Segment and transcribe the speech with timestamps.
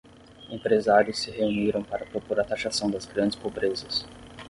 [0.49, 4.03] Empresários se reuniram para propor a taxação das grandes pobrezas